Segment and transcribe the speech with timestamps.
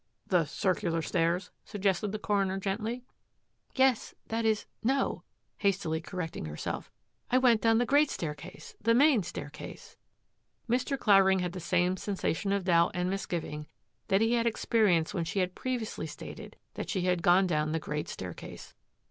[0.25, 3.03] "The circular stairs?" suggested the coroner gently."
[3.75, 5.21] Yes— that is, no,"
[5.57, 6.91] hastily correcting herself."
[7.31, 9.97] I went down the great staircase— the main staircase."
[10.67, 10.97] Mr.
[10.97, 13.67] Clavering had the same sensation of doubt and misgiving
[14.07, 17.79] that he had experienced when she had previously stated that she had gone down the
[17.79, 18.73] great staircase.